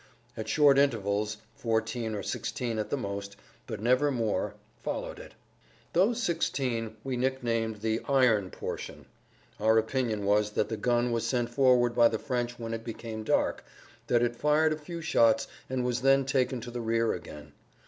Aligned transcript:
At 0.35 0.49
short 0.49 0.79
intervals, 0.79 1.37
fourteen 1.53 2.15
or 2.15 2.23
sixteen 2.23 2.79
at 2.79 2.89
the 2.89 2.97
most, 2.97 3.35
but 3.67 3.79
never 3.79 4.09
more, 4.09 4.55
followed 4.81 5.19
it. 5.19 5.35
Those 5.93 6.19
sixteen 6.23 6.95
we 7.03 7.15
nicknamed 7.17 7.81
the 7.81 8.01
"iron 8.09 8.49
portion." 8.49 9.05
Our 9.59 9.77
opinion 9.77 10.25
was 10.25 10.53
that 10.53 10.69
the 10.69 10.75
gun 10.75 11.11
was 11.11 11.27
sent 11.27 11.51
forward 11.51 11.93
by 11.93 12.07
the 12.07 12.17
French 12.17 12.57
when 12.57 12.73
it 12.73 12.83
became 12.83 13.23
dark, 13.23 13.63
that 14.07 14.23
it 14.23 14.35
fired 14.35 14.73
a 14.73 14.75
few 14.75 15.01
shots, 15.01 15.47
and 15.69 15.85
was 15.85 16.01
then 16.01 16.25
taken 16.25 16.61
to 16.61 16.71
the 16.71 16.81
rear 16.81 17.13
again. 17.13 17.51